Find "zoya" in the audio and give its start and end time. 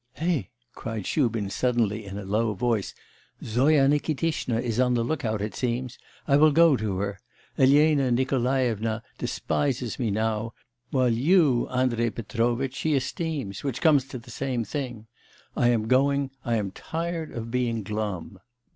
3.43-3.87